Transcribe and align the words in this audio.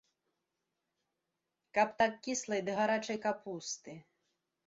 Каб 1.77 1.89
так 2.01 2.17
кіслай 2.27 2.61
ды 2.69 2.77
гарачай 2.79 3.19
капусты. 3.29 3.93